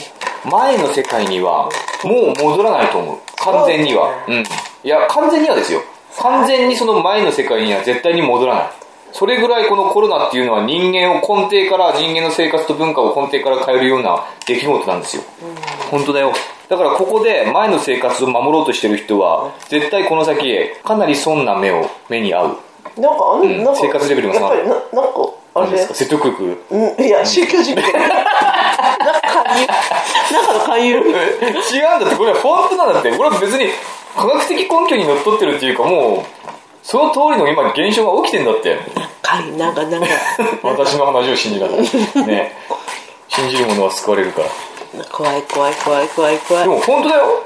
[0.45, 1.69] 前の世界には
[2.03, 3.17] もう戻らないと思う。
[3.37, 4.23] 完全には。
[4.27, 4.43] うん。
[4.83, 5.81] いや、完全にはですよ。
[6.19, 8.69] 完全にその前の世界には絶対に戻らない。
[9.13, 15.23] それぐらいこのコロナっていうのは人間を根底から、人間の生活と文化を根底から変えるような出来事なんですよ。
[15.89, 16.33] 本当だよ。
[16.69, 22.57] だからここで前の生活を守ろうとしてる人は、絶対この先、かなり損な目を、目に合う。
[22.99, 25.19] なんかあん、んなんか生活レベルが下がるやっぱりななんか
[25.53, 25.67] あれ？
[25.67, 25.93] 何ですか？
[25.95, 26.57] 説得力？
[26.71, 28.25] うんいや宗教実験なんか
[29.45, 29.67] 勧誘。
[30.41, 30.93] 中の勧誘。
[30.95, 33.11] 違うんだってこれは本当なんだって。
[33.15, 33.67] これは別に
[34.15, 36.23] 科学的根拠にのっとってるっていうかもう
[36.83, 38.77] その通りの今現象が起きてんだって。
[39.21, 40.07] 勧誘なんかなんか。
[40.63, 41.81] 私の話を信じながら
[42.25, 42.51] ね。
[43.29, 44.47] 信じる者は救われるから
[45.11, 47.43] 怖い怖い怖い怖い怖いでも本当だよ。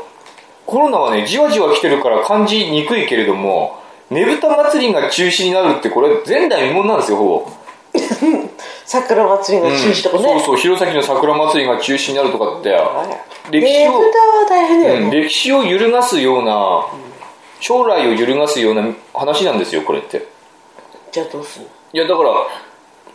[0.65, 7.51] コロナはねじわじわ来てるから感じにくいけれどもねぶた祭りが中止になるってこれ前代未聞なんですよほぼ。
[8.85, 12.69] 桜祭りが中止とかね、そうそう弘前の桜祭りが中止になるとかって。
[13.49, 14.07] 歴史をね
[14.41, 16.85] は大変だよね、うん、歴史を揺るがすような
[17.59, 18.83] 将来を揺るがすような
[19.13, 20.25] 話なんですよこれって。
[21.11, 21.69] じゃあどうすんの？
[21.93, 22.29] いやだから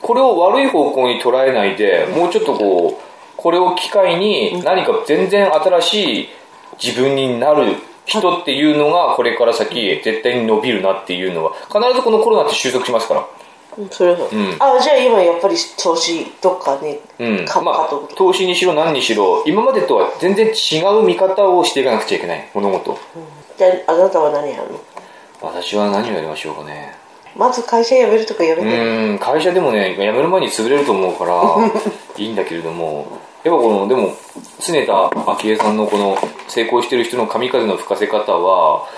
[0.02, 6.28] これを悪い方向に捉えないでもうちょっとこうこれを機会に何か全然新しい
[6.82, 13.20] 自分になる人っていうのがこれから先絶対に伸びるなっていうのは必ずこのコロナって収束しますから。
[13.20, 13.26] うん
[13.90, 14.20] それは、
[14.58, 17.44] あじゃあ今やっぱり投資どっかにうん。
[17.44, 17.60] か。
[17.60, 22.48] まあ投資にしろ何にしろ今までとは全然違う見方をしていかなくちゃいけない。
[22.54, 22.98] 物事。
[23.58, 24.80] じゃああなたは何やるの？
[25.42, 26.96] 私は何をやりましょうかね
[27.36, 31.42] まず会社辞めるとかやめうん会社でもね辞める前に潰れると思うから
[32.16, 33.26] いいんだけれども。
[33.44, 34.12] やっぱこのでも
[34.58, 36.18] 常田昭恵さんのこの
[36.48, 38.88] 成功してる人の神風の吹かせ方は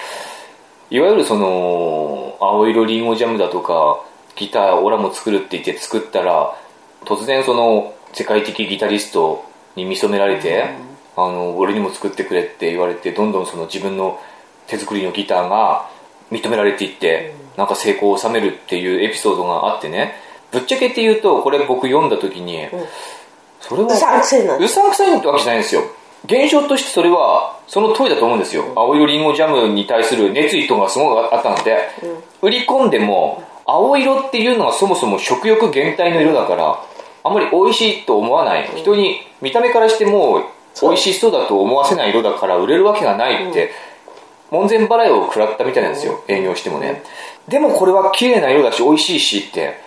[0.91, 4.03] いわゆるその青色リンゴジャムだとか
[4.37, 6.57] ギターオラも作るって言って作ったら
[7.05, 9.45] 突然その世界的ギタリスト
[9.77, 10.71] に見初められて、
[11.15, 14.19] あの俺にも作ってくれって言われてどんどんその自分の
[14.67, 15.91] 手作りのギターが
[16.31, 20.15] 認められていって、なんか成功を収めるっていうエピソードがあってね。
[20.53, 22.69] ぶっちゃけって言うとこれ僕読んだ時に、
[23.61, 25.83] それはうさんくせえなうさんくさいってわけじゃないんですよ。
[26.25, 31.77] 現象としてそれはその通りだと思うんですよ、青色リンゴジャムに対する熱意とかがすごくあったので、
[32.41, 36.83] 売り込んでも青色っていうのがそもそも食欲減退の色だから
[37.25, 40.45] あんまり美味しいと思わない、人に見た目からしても
[40.81, 43.73] 美味しそうだと思わせない色だから売れるわけがないって、
[44.51, 47.03] 門前払いを食らったみたいなんですよ、営業してもね、
[47.49, 49.81] でもこれは綺麗な色だし美味しいしって、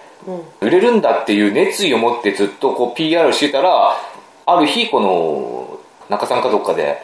[0.62, 3.98] 売れるんだっていう熱意を持ってずっとこう PR してたら
[4.46, 7.02] ある日この中さんかどっかで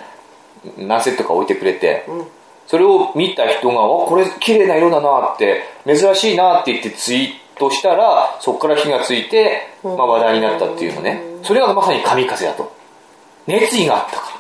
[0.78, 2.06] 何セットか置いてくれて、
[2.68, 11.24] それを見た人が「あこれ綺麗な色だな」って珍しいなって言ってツイートしたらそこから火がついて、まあ、話題になったっていうのね。
[11.44, 12.72] それがまさに神風だと。
[13.48, 14.38] 熱意があったか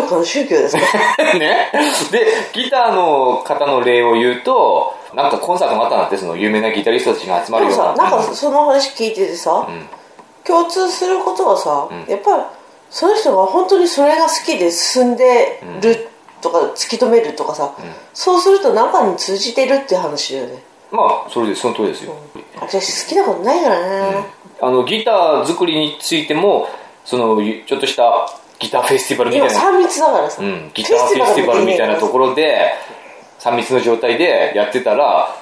[0.00, 0.82] どっかの宗教ですか？
[1.22, 1.70] ら ね。
[2.10, 7.76] でギターの方の例を言うとなんかコンサートがあったんだってその有名なギタリストたちが集まるような。
[7.76, 9.88] さなんかその話聞いててさ、ん。
[10.44, 12.10] 共通することはさ、ん。
[12.10, 12.42] やっぱり
[12.90, 16.08] その人が本当にそれが好きで進んでる
[16.40, 17.72] とか突き止めるとかさ、
[18.14, 20.62] そうすると中に通じてるって話だよね。
[20.92, 22.14] まあそれでその通りですよ、
[22.60, 24.28] 私好きなことないからね、
[24.60, 26.68] あのギター作りについても
[27.04, 32.72] そのちょっとしたギターフェスティバルみたいな、今3密だからさ、うん、ギターフェスティバルみたいなところで
[33.40, 35.36] 3密の状態でやってたら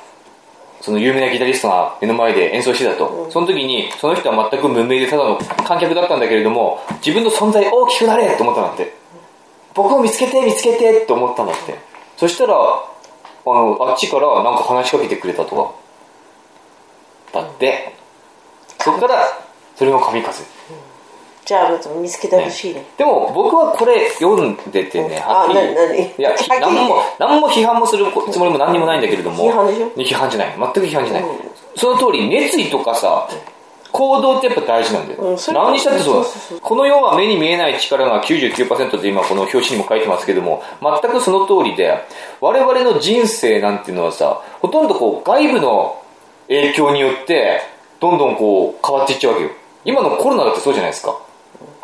[0.80, 8.94] その有名なギタリストが目の前で演奏してたと、その時にその人は全く無名でただの観客だったんだけれども自分の存在大きくなれって思ったんだって。
[9.74, 11.78] 僕を見つけて見つけてって思ったんだって。
[12.16, 12.56] そしたらあ
[13.46, 15.74] のあっちからなんか話しかけてくれたと
[17.32, 17.40] か。
[17.40, 17.94] だって。
[18.78, 19.24] そっから
[19.76, 20.44] それが神風
[21.44, 26.12] じゃあ見つけてほしいねでも僕はこれ読んでてね、はっきり。
[26.18, 29.50] いや、何も、何も批判もするつもりも何にもないんだけれども。
[29.50, 29.88] 批判でしょ？
[29.94, 30.54] 批判じゃない。
[30.58, 31.22] 全く批判じゃない。
[31.22, 31.28] うん
[31.76, 33.28] その通り、熱意とかさ、
[33.90, 35.20] 行動ってやっぱ大事なんだよ。
[35.22, 36.24] うん何にしたってそう
[36.60, 41.98] この世は目に見えない力が99%で今この表紙にも書いてますけども、全くその通りで、
[42.40, 46.00] 我々の人生なんていうのはさ、ほとんどこう外部の
[46.46, 47.60] 影響によって、
[47.98, 49.50] どんどんこう変わっていっちゃうわけよ。
[49.84, 51.18] 今のコロナだってそうじゃないですか。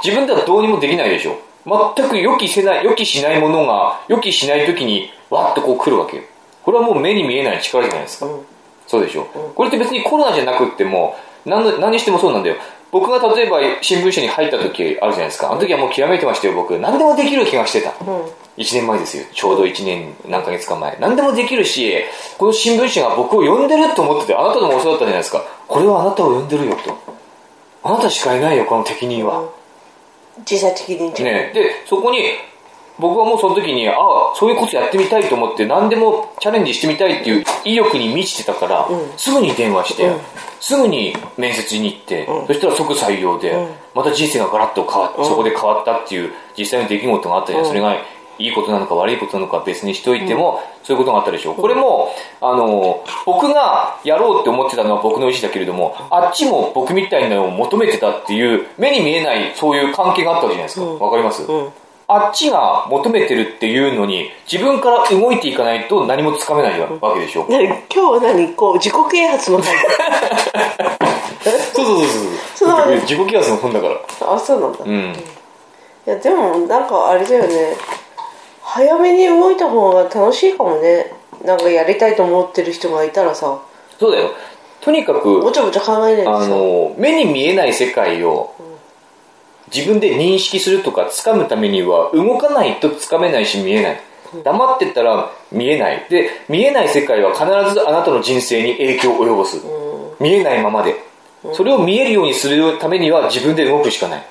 [0.03, 1.39] 自分ではどうにもできないでしょ。
[1.67, 6.23] 全く予期せない予期しないものが予期しない時にわっとこう来るわけよ。
[6.63, 8.41] これはもう目に見えない力じゃないですか、うん。
[8.87, 12.57] そうでしょ、これって別にコロナじゃなくっても何の何にしてもそうなんだよ。
[12.93, 15.53] 僕が例えば新聞社に入った時あるじゃないですか。
[15.53, 16.79] あの時はもう極めてましたよ僕。
[16.79, 17.93] 何でもできる気がしてた、ん。
[17.93, 19.25] 1年前ですよ。
[19.33, 20.97] ちょうど1年何ヶ月か前。
[20.99, 21.95] 何でもできるし
[22.37, 25.45] この新聞社が僕を呼んでると思っててあなたでもそうだったじゃないですか。
[25.69, 26.97] これはあなたを呼んでるよと。
[27.83, 29.49] あなたしかいないよこの適任は、
[30.49, 32.19] 自社的にじゃんね、でそこに
[32.99, 33.97] 僕はもうその時にああ
[34.35, 40.11] そういうことやってみたいと思って何でもチャレンジしてみたいっていう意欲に満ちてたから、すぐに電話して、
[40.61, 43.57] すぐに面接に行って、そしたら即採用で、
[43.95, 47.97] また人生がガラッと変わっそこで変わったっていう実際の出来事があったじゃん、それが
[48.41, 52.09] いいことなのか悪いことなのか別にしといても、そういうことがあったでしょう、これも
[52.41, 60.87] あの僕がやろうって思ってたのは僕の意思だけれどもあっちも僕みたいなのを求めてたっていう目に見えないそういう関係があったわけじゃないですか。
[61.05, 61.69] わ、かります、うん。
[62.09, 68.55] あっちが求めてるっていうのに自分から動いていかないと何もつかめないわけでしょ、何今日は何？
[68.55, 69.67] こう自己啓発の会
[71.45, 72.07] そうそうそう
[72.57, 72.71] そう。
[72.71, 73.95] そう自己啓発の本だから。
[74.35, 75.15] あそうなんだ、いうん。
[76.07, 77.77] やでもなんかあれだよね
[78.73, 81.13] 早めに動いた方が楽しいかもね。
[81.45, 83.61] なんかやりたいと思ってる人がいたらさ。
[83.99, 84.31] そうだよ。
[84.81, 86.37] とにかくごちゃごちゃ考えないでさ。
[86.37, 88.55] あの目に見えない世界を
[89.75, 94.01] 自分で認識するとか掴むためには動かないと掴めないし見えない。
[94.45, 96.07] 黙ってたら見えない。
[96.09, 99.57] で見えない世界は必ずあなたの人生に影響を及ぼす。
[100.21, 100.95] 見えないままで。
[101.55, 104.23] それを見えるようにするためには自分で動くしかない。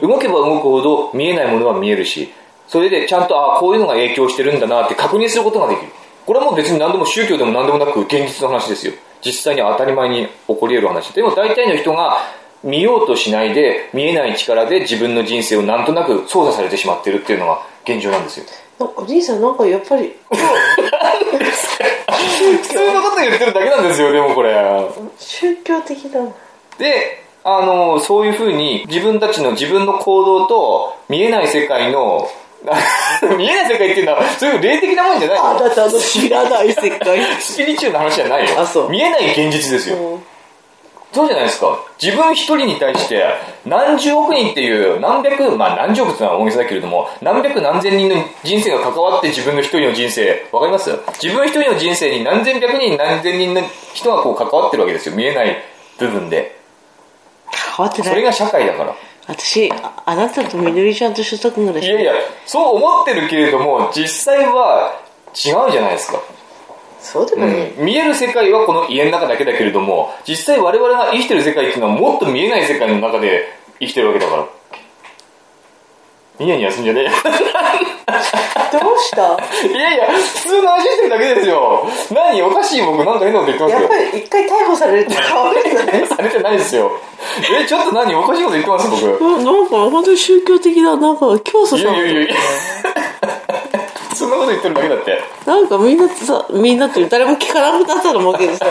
[0.00, 2.32] 動けば動くほど見えないものは見えるし
[2.70, 5.88] それでちゃんと、ああ、こういうのが影響してるんだなって確認することができる。
[6.24, 8.92] これはもう別に何でも宗教でも何でもなく現実の話ですよ。
[9.24, 11.12] 実際に当たり前に起こり得る話。
[11.12, 12.18] でも大体の人が
[12.62, 18.46] 見ようとしないで、見えない力で自分の人生をなんとなく操作されてしまってるっていうのが現状なんですよ。
[18.78, 20.38] なんかお兄さんなんかやっぱり 普
[22.62, 24.54] 通のこと言ってるだけなんですよ、でもこれ。
[25.18, 26.30] 宗教的だな
[26.78, 32.30] で、あの、そういうふうに自分たちの自分の行動と見えない世界の
[33.38, 38.60] 見えない世界っていうのは、そういう霊的なもんじゃないあなたの知らない世界スピリチュアルな話じゃないよ。
[38.60, 39.96] あそう見えない現実ですよ。
[39.96, 40.22] うん
[41.12, 41.76] そうじゃないですか。
[42.00, 43.24] 自分一人に対して、
[43.66, 50.96] 何十億人っていう、何百、まあ何十億ってのは大げさだけれども、何百何千人の人生が関わって自分の一人の人生、わかります？
[51.20, 55.16] 自分一人の人生に何千百人何千人の人がこう関わってるわけですよ。
[55.16, 55.60] 見えない
[55.98, 56.56] 部分で。
[57.76, 58.94] 変わってないそれが社会だから。
[59.26, 62.12] 私ああなたとみのりちゃんと所得ぐらいいやいや、
[62.46, 66.20] そう思ってるけれども、実際は違うじゃないですか。
[67.00, 73.46] そうでもね、見える世界はこの家の中だけだけれども、実際我々が生きてる世界っていうのはもっと見えない世界の中で
[73.78, 74.59] 生きてるわけだから。
[76.40, 77.10] ニヤニヤすんじゃねえよ。
[78.72, 79.36] どうした？
[79.68, 81.86] いやいや、普通の話してるだけですよ。
[82.12, 82.42] 何？
[82.42, 83.96] おかしい僕なんか変なこと言ってますよやっぱ。
[84.16, 86.90] り一回逮捕されるって変わるよね されてないですよ。
[87.62, 88.14] え、ちょっと何？
[88.14, 88.88] おかしいこと言ってます？
[88.88, 89.04] 僕。
[89.06, 92.34] うんなんか本当に宗教的ななんか教祖いさんやいやいやいや。
[94.14, 95.22] そんなこと言ってるだけだって。
[95.46, 98.66] なんかみんなさみんなって誰も聞かなくなったと思うけどさ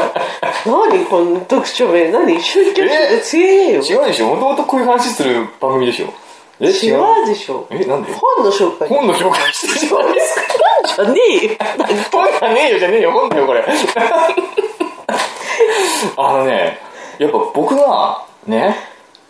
[0.65, 1.05] 何？
[1.05, 2.41] この特徴名何？
[2.41, 6.08] 宗教って強えよ違うでしょもともとこういう話する番組でしょ
[6.62, 8.12] え違違ううでしょえなんで？
[8.13, 9.74] 本の紹介本の紹介してる
[10.13, 10.41] ですか。
[10.95, 11.52] じゃねえよ
[12.12, 13.63] 本じゃねえよじゃねえよ、本だよ、これ。
[16.17, 16.80] あのね、
[17.17, 18.76] やっぱ僕が、ね、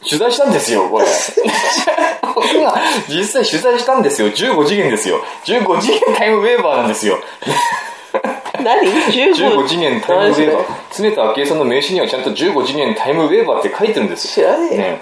[0.08, 1.06] 取材したんですよ、これ。
[2.36, 2.76] 僕が
[3.08, 4.30] 実際取材したんですよ。
[4.30, 5.22] 15次元ですよ。
[5.46, 7.20] 15次元タイムウェーバーなんですよ。
[8.64, 10.66] 何？15 15次元タイムウェーバー。
[10.92, 15.02] 常田昭恵さんの名刺にはちゃんと15次元タイムウェーバーって書いてるんです知らねえ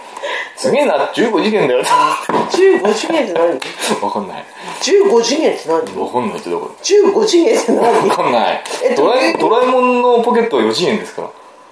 [0.56, 1.84] すげえな、15次元だよ。
[1.84, 3.60] 15次元って何？
[4.02, 4.46] わかんない。
[4.82, 6.02] 15次元って何？
[6.02, 8.10] わかんないってどこ？15次元って何？
[8.10, 8.64] わかんない。
[8.84, 8.96] え。
[8.96, 11.30] ドラえもんのポケットは4次元ですから。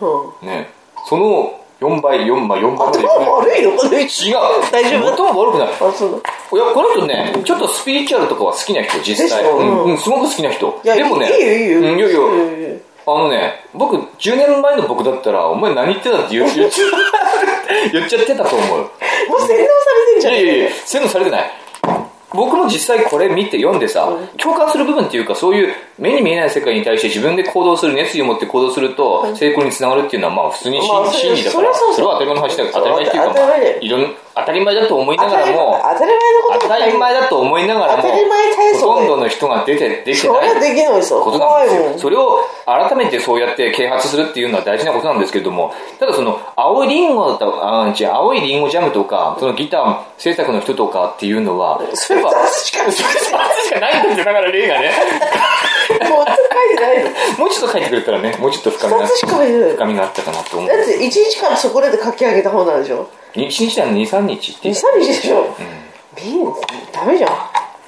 [0.08, 0.48] うん。
[0.48, 0.70] ね
[1.08, 3.72] その4倍、4倍、4倍までい頭悪いの？
[3.72, 4.36] この人違う。
[4.72, 5.14] 大丈夫？
[5.14, 5.68] 頭悪くない。
[5.68, 9.44] あそうだいや、この人ね、ちょっとスピリチュアルとかは好きな人、実際。
[9.44, 10.82] うん、うんうんすごく好きな人。
[10.84, 16.86] いやでもね、いいよいいようんいやいや、あのね、僕、10年前の僕だったら、お前何言ってたって言う 言っちゃ
[17.92, 18.80] 言ってたと思う。
[18.80, 18.86] も
[19.38, 21.52] う洗脳されてんじゃんいやいやいや、そういうのされてない。
[22.36, 40.60] 僕も実際これ見て読んでさ、共感する部分っていうか、そういう目に見えない世界に対して自分で行動する、熱意を持って行動すると、成功につながるっていうのは、まあ普通に真,、理だから、それはそうそうそれは当たり前の話だ当たり前っていうか、まあ、いろん当たり前だと思いながらも、当たり前のこと当たり前だと思いながらも、当たり前体操だよほとんどの人が出て、できてそれはない。
[40.60, 41.80] できないですよことなんですよ。
[41.80, 53.24] 怖いもんそれを改めてそうやって啓発するっていうのは大事なことなんですけれども、ただその、青いリンゴとあ違う青いリンゴジャムとか、そのギター制作の人とかっていうのは、それやっぱ2つしかそれ2つ
[53.68, 54.92] しかないんですよ、だから例がね。
[56.10, 56.34] もう書
[56.74, 60.76] いてないのもうちょっと書いてくれたらね、もうちょっと深みが2つしか書いてない深みがあったかなと思うだ。
[60.76, 63.08] って1日間そこで書き上げた本なんでしょ？
[63.36, 64.70] 1日だよ2、3日って。
[64.70, 65.56] 23日でしょ、
[66.16, 66.46] ビン
[66.92, 67.32] ダメじゃん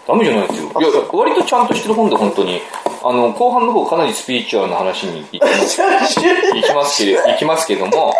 [0.08, 0.72] ダメじゃないですよ。
[0.80, 2.62] いや、割とちゃんとしてる本で本当に。
[3.04, 5.82] あの、後半の方かなりスピリチュアルな話に行きます。
[6.56, 8.14] 行きますけれ行きますけども、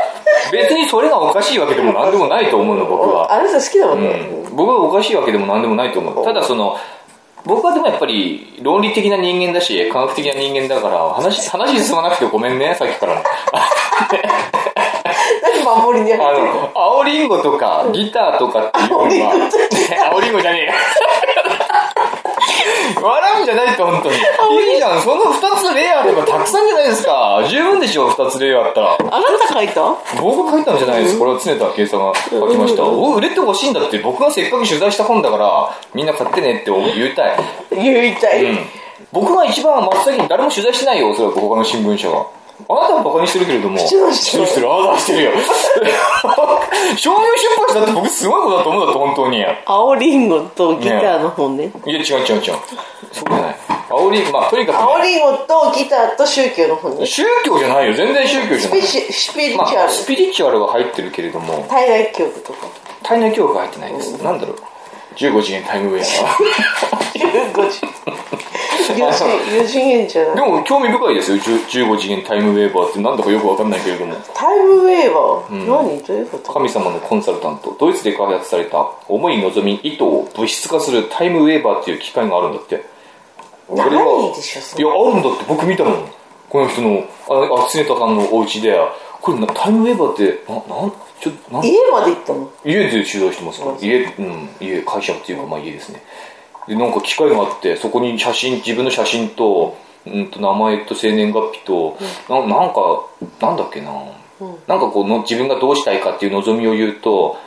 [0.52, 3.34] 別にそれがおかしいわけでも何でもないと思うの、僕は。
[3.34, 6.26] あなた好きだもんね、うん、僕はおかしいわけでも何でもないと思う。
[6.26, 6.78] ただその、
[7.46, 13.24] 僕はでもやっぱり論理的な人間だし、科学的な人間だから、話、話進まなくてごめんね、さっきからね。
[15.42, 20.74] 何守りに入ってるあの、青リンゴとか、ギターとかっていうのは、青リンゴって青リンゴじゃねえよ。
[23.02, 24.16] 笑うんじゃないって本当に。
[24.16, 27.44] いいじゃん、その二つ例あればたくさんじゃないですか。
[27.48, 28.98] 十分でしょ、二つ例あったら。
[29.00, 29.82] あなた書いた？
[30.22, 31.20] 僕が書いたんじゃないです。
[31.20, 32.84] これは常田圭さんが書きました。
[32.84, 37.38] お売れてほしいんだって、僕がせっかく取材した本だから、みんな買ってねって言いたい。
[37.72, 38.70] 言いたい、うん。
[39.12, 42.26] 僕が一番真っ先に誰も取材してないよ、おそらく他の新聞社は。
[42.68, 43.78] あなたはバカにしてるけれども。
[43.78, 45.32] してるしてるしてる、あなたはしてるよ。
[46.98, 49.38] 商業出版社だって僕すごいことだと思うんだって、本当に。
[49.38, 52.40] いや、青リンゴとギターの本ね違う違う違う。
[53.12, 53.56] そうじゃない。
[53.90, 57.94] 煽り、まあ、とにかくね、青リンゴとギターと宗教の本ね宗教じゃないよ。
[57.94, 58.82] 全然宗教じゃない。
[58.82, 62.68] スピシスピリチまあ、ュアル、スピリチュアルは入ってるけれども、体内教育とか
[63.04, 64.24] 体内教育は入ってないです。
[64.24, 64.58] なんだろう。
[65.18, 66.30] 15次元タイムウェアは。
[67.16, 67.82] 15時
[68.94, 70.08] 4次元。
[70.08, 70.36] じゃない。
[70.36, 71.38] でも興味深いですよ。
[71.38, 74.16] 10 15次元タイムウェーバーってなんだかよくわかんないけれども。
[74.34, 76.04] タイムウェーバー、何？
[76.04, 76.54] どういうこと？
[76.54, 77.76] 神様のコンサルタント。
[77.80, 78.92] ドイツで開発された？
[79.08, 82.86] 思い望み意図を物質化するタイムウェーバーっていう機械があるんだって。
[83.70, 83.90] 何
[84.34, 85.44] でしょそいれやあるんだって。
[85.48, 86.06] 僕見たもん
[86.50, 88.78] この人のああ常田さんのお家で
[89.22, 91.66] これなタイムウェーバーってななんちょなん？
[91.66, 92.52] 家まで行ったの？
[92.64, 96.02] 家で取材してますから家,、うん、家会社っていうかまあ家ですね。
[96.68, 101.98] でなんか機械があってそこに写真自分の写真と,、うん、と名前と生年月日と、
[102.30, 103.06] ななんか
[103.42, 103.92] なんだっけな、
[104.68, 107.38] なんかこうの自分がどうしたいかっていう望みを言うと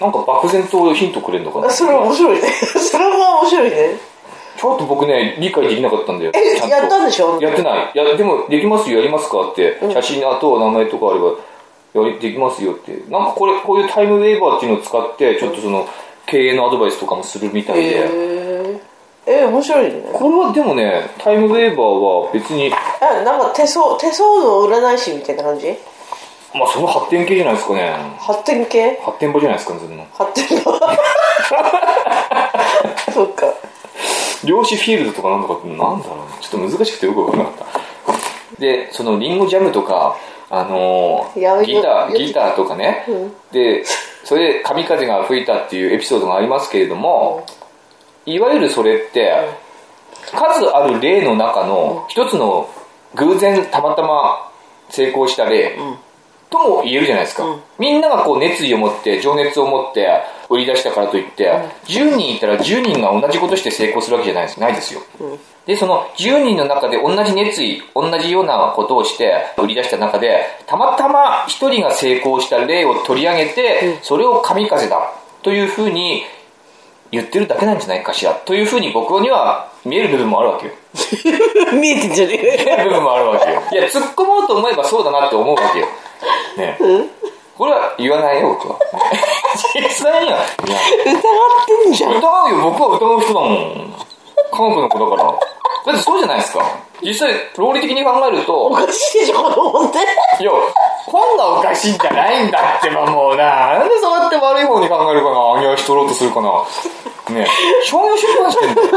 [0.00, 1.68] なんか漠然とヒントくれるのかな。
[1.68, 2.48] あそれは面白いね。
[2.76, 4.11] それは面白いね
[4.62, 6.30] ちょっと僕ね理解できなかったんだよ。
[6.36, 6.76] えちゃんと。
[6.76, 7.40] やったんでしょ？
[7.42, 7.90] やってない。
[7.92, 11.34] いやでもできますよやりますかって、写真あと名前とかあれば
[12.00, 12.92] やりできますよって。
[13.10, 15.88] なんかこれこういうタイムウェーバーっていうのを使ってちょっとその
[16.26, 18.80] 経営のアドバイスとかもするみたいで、へ
[19.26, 20.02] ええ面白いね。
[20.12, 25.76] これはでもねタイムウェーバーは別にあなんか手相手相の占い師みたいな感じ？
[26.54, 27.92] まあその発展系じゃないですかね。
[28.20, 29.00] 発展系？
[29.02, 29.96] 発展場じゃないですかねそん。
[29.96, 30.62] な発展の
[33.12, 33.46] そっか
[34.44, 36.04] 量子フィールドとかなんとかってなんだろうね。
[36.40, 37.68] ちょっと難しくてよく分からなかっ
[38.56, 38.60] た。
[38.60, 40.16] でそのリンゴジャムとか
[40.50, 43.06] あのーギタやーギターとかね、
[43.52, 43.84] で
[44.24, 47.46] それで神風が吹いたっていうエピソードがありますけれども、
[48.26, 49.32] いわゆるそれって
[50.30, 52.68] 数ある例の中の一つの
[53.14, 54.50] 偶然たまたま
[54.90, 55.76] 成功した例
[56.52, 57.44] とも言えるじゃないですか、
[57.78, 61.50] みんながこう熱意を持って情熱を持って売り出したからといって、
[61.86, 65.00] 10人いたら10人が同じことして成功するわけじゃないですないですよ、
[65.66, 75.12] でその10人の中で同じ熱意同じようなことをして売り出した中でたまたま1人が成功した例を取り上げて、それを神風だ
[75.42, 76.22] というふうに
[77.12, 78.32] 言ってるだけなんじゃないかしら。
[78.32, 80.72] というふうに僕には見える部分もあるわけよ。
[81.78, 83.62] 見えてんじゃねえ部分もあるわけよ。
[83.70, 85.86] いや突っ込もうと思えばそうだなって思うわけよ
[86.56, 86.78] ね。
[87.56, 88.78] これは言わないよ僕は。
[89.74, 92.16] 実際には疑ってんじゃん。
[92.16, 92.70] 疑うよ。
[92.70, 93.94] 僕は疑う人だもん。
[94.50, 95.38] 科学の子だから
[95.84, 96.62] だってそうじゃないですか。
[97.02, 99.98] 実際論理的に考えるとおかしいでしょ子供って
[100.40, 100.52] いや
[101.04, 103.78] 本がおかしいんじゃないんだってばもうな。
[103.78, 105.36] なんでそうやって悪い方に考えるかな。
[105.58, 106.64] 上げ足取ろうとするかな。
[107.34, 107.46] ね
[107.84, 108.88] 商業出版してんだよ。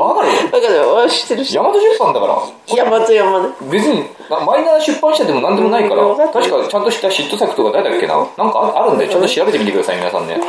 [0.00, 1.58] わかるだから知ってるし。
[1.58, 2.38] 大和出版だから。
[2.66, 6.02] 山と山で別になマイナー出版社でも何でもないから。
[6.32, 8.16] 確かちゃんとしたヒット作とか誰だっけな。
[8.16, 10.40] なんかああるんでちゃんと調べてみてください皆さんね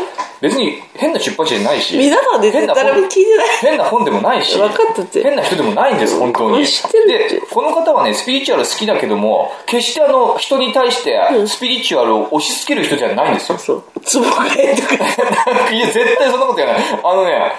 [0.41, 1.97] 別に変な出版社じゃないし。
[1.97, 3.47] 皆さんで変な誰も聞いてない。
[3.62, 4.58] 変な本でもないし。
[4.58, 5.21] 分かったって。
[5.21, 6.65] 変な人でもないんです本当に。
[6.67, 13.58] 知ってるでこの方はねスピリチュアル好きだけども決してあの人に対してスピリチュアルを押し付ける人じゃないんですよ。
[13.60, 13.84] そう。
[14.04, 14.95] つぼがえとか
[15.71, 16.84] いや絶対そんなことやない。
[17.04, 17.54] あのね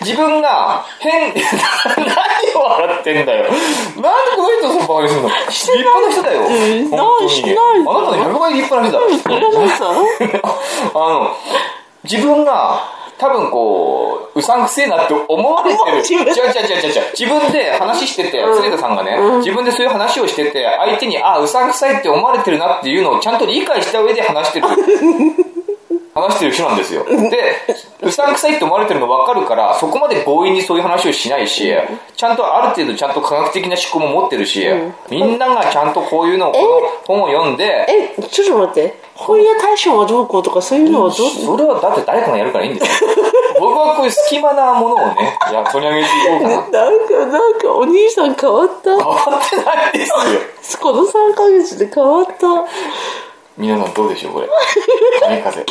[0.00, 3.44] 自分が変 何を笑ってんだよ。
[3.44, 3.60] なんで
[4.36, 5.28] この人そのバカにするの？
[5.28, 6.40] 立派な人だよ。
[6.40, 7.56] うん本当に。
[7.88, 9.20] あなたの100倍立派な人
[9.62, 9.86] ださ
[10.94, 11.36] あの
[12.04, 12.82] 自分が
[13.16, 15.98] 多分こううさんくせえなって思われてる。
[15.98, 17.02] 違う違う違う違う違う。
[17.18, 24.66] 自分で話してて常田さんがね、自分でそういう話をしてて相手にあうさんくさいって思われてるなっていうのをちゃんと理解した上で話してる
[26.14, 27.04] 話してる人なんですよ。
[27.04, 27.54] で
[28.02, 31.72] うさんくさいって思われてるの分かるからそこまで強引にそういう話をしないし
[32.16, 34.64] ちゃんとある程度ちゃんと科学的な思考も持ってるし
[35.10, 39.04] みんながちゃんとこういうのをこの本を読んでえちょっと待って。
[39.14, 41.30] 本屋大賞はどうこうとかそういうのはどう？
[41.30, 43.10] それはだって誰かがやるからいいんですよ。
[43.60, 46.56] 僕はこういう隙間なものをねいや取り上げていこうかな。
[46.56, 48.90] なんかなんかお兄さん変わった。
[48.90, 50.78] 変わってないですよ。
[50.82, 52.64] この3ヶ月で変わった
[53.56, 54.48] 皆さんどうでしょうこれ。
[55.20, 55.64] 神風。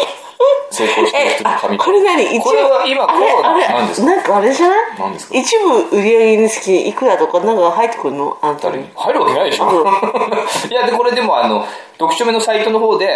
[0.71, 2.23] 成功してる人の 神これ何？
[2.25, 4.07] 一部これは今コあれロナあれなんですか？
[4.07, 4.79] なんかあれじゃない？
[4.99, 5.35] 何ですか？
[5.37, 8.37] 一部売り上げにつきいくらとかなんか入ってくるの？
[8.41, 8.89] あんたに。
[8.95, 9.65] 入るわけないでしょ。
[10.69, 11.65] いやでこれでもあの
[11.99, 13.07] 読書目のサイトの方で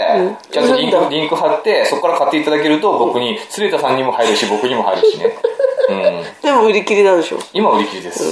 [0.51, 5.37] ちゃんとリンうんクリンク貼ってそこから買っていただけると僕に鶴田さんにも入るし僕にも入るしね。
[5.89, 6.23] うん。
[6.41, 7.37] でも売り切れなんでしょ？
[7.53, 8.23] 今売り切りです、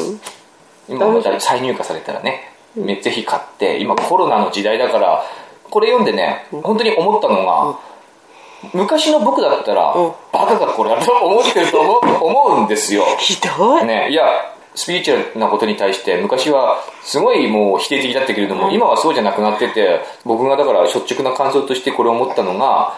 [0.87, 5.25] 今また再入荷されたらね、めぜひ買って今コロナの時代だから
[5.69, 7.79] これ読んでね本当に思ったのが、
[8.73, 10.11] 昔の僕だったら、うん。
[10.31, 13.05] バカがこれだと思ってると思う思うんですよ。
[13.19, 14.23] ひどい、ねいや
[14.77, 22.93] スピリチュアルなことに対して昔はすごいもう否定的だったけれども、今はそうじゃなくなってて僕がだから率直な感想としてこれを思ったのがは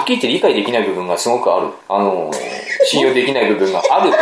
[0.00, 1.68] っきり言って理解できない部分がすごくある。
[1.88, 2.32] あの
[2.84, 4.12] 信用できない部分がある。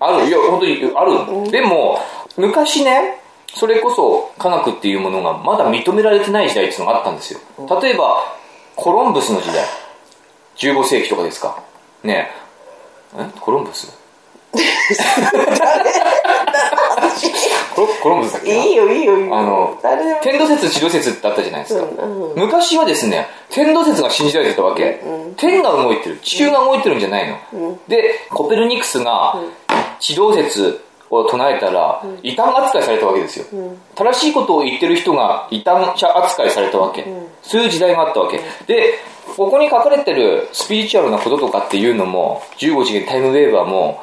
[0.00, 0.28] ある。
[0.28, 1.50] いや本当にある。
[1.50, 2.00] でも
[2.38, 3.18] 昔ね
[3.54, 7.40] それこそ科学っていうものがまだ認められてない時代っていうのがあったんですよ。
[7.80, 8.22] 例えば
[8.76, 9.64] コロンブスの時代。
[10.56, 11.62] 15世紀とかですか？
[12.04, 12.30] ね
[13.16, 13.22] え。
[13.22, 13.40] え？
[13.40, 13.98] コロンブス？
[17.74, 18.64] コロコロンブスだっけな？
[18.64, 19.36] いいよいいよいいよ。
[19.36, 19.78] あの
[20.22, 25.00] 天動説地動説ってあったじゃないですか、うんうん昔はですね天動説が信じられてたわけ、
[25.36, 26.18] 天が動いてる。
[26.18, 29.36] 地球が動いてるんじゃないの、でコペルニクスが
[29.98, 33.46] 地動説を唱えたら異端扱いされたわけですよ、
[33.94, 37.04] 正しいことを言ってる人が異端者扱いされたわけ、
[37.42, 38.40] そういう時代があったわけ。
[38.66, 38.94] で
[39.36, 44.02] ここに書かれてるスピリチュアルなこととかっていうのも15次元タイムウェーバーも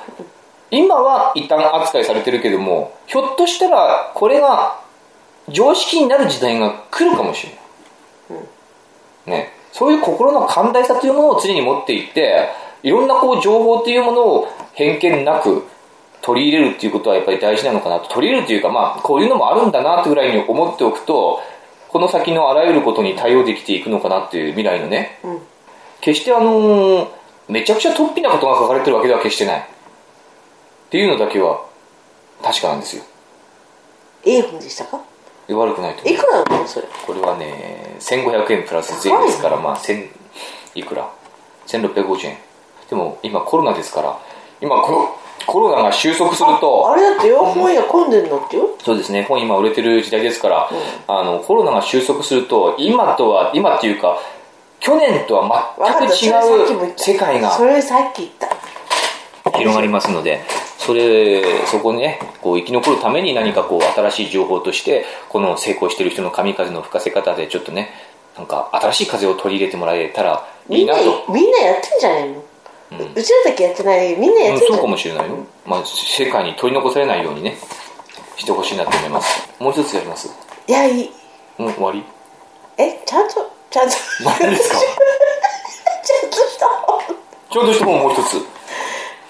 [0.72, 4.82] 今は異端扱いされてるけどもひょっとしたらこれが
[5.50, 7.54] 常識になる時代が来るかもしれ
[9.28, 12.50] ない、ね、そういう心の寛大さというものを常に持っていって
[12.84, 15.64] いろんなこう情報っていうものを偏見なく
[16.28, 18.10] 取り入れるっていうことはやっぱり大事なのかなと。
[18.10, 21.40] 取り入れるというかまあこういうのもあるんだなってぐらいに思っておくと
[21.88, 25.40] この先のあらゆることに対応できていくのかなっていう未来のね、ん。
[26.02, 27.08] 決してあのー
[27.48, 29.60] めちゃくちゃ突飛なことが書かれてるわけでは決してない。
[29.62, 29.64] っ
[30.90, 31.66] ていうのだけは
[32.44, 33.04] 確かなんですよ。
[34.26, 35.00] いい本でしたか？
[35.48, 36.88] 悪くないといくらなのそれ？
[37.06, 40.10] これはね1500円プラス税ですから、まあ1000
[40.76, 41.10] いくら
[41.68, 42.38] ？1650円。
[42.90, 44.20] でも今コロナですから
[44.62, 48.70] 今コロコロナが収束するとあれだってよ本屋混んでんのってよ？
[48.84, 50.70] そうですね本今売れてる時代ですから、
[51.08, 54.20] あのコロナが収束すると今とは今っていうか
[54.80, 58.48] 去年とは全く違う世界がそれさっき言った。
[59.58, 60.42] 広がりますので
[60.78, 67.90] それそこにねこう生き残るために何かこう新しい情報としてこの成功してる人の神風の吹かせ方でちょっとね
[68.38, 72.44] なんか新しい風を取り入れてもらえたらいみんないなとみんなやってんじゃないの、
[72.92, 75.36] うちらだけやってないみんなやうんってんじゃないそうかもしれないよ、
[75.66, 77.58] まあ、世界に取り残されないようにね
[78.38, 79.50] してほしいなと思います。
[79.60, 80.30] もう一つやります。
[80.68, 81.12] いやいい。
[81.58, 82.04] もう終わり？
[82.78, 83.96] えちゃんとちゃんと。
[83.96, 84.78] ち何ですか？
[86.24, 87.02] ゃんとした本
[87.50, 88.46] ちょうどしてももう一つ。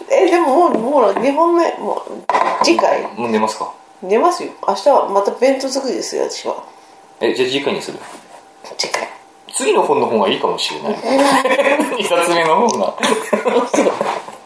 [0.10, 2.26] えでももうもう2本目もう
[2.66, 3.02] 次回。
[3.16, 3.72] もう寝ますか？
[4.02, 4.52] 寝ますよ。
[4.68, 6.64] 明日はまた弁当作りですよ私は。
[7.22, 7.98] えじゃあ次回にする。
[8.78, 9.08] 次回
[9.54, 10.94] 次の本の方がいいかもしれない。
[11.98, 12.94] 2冊目の方が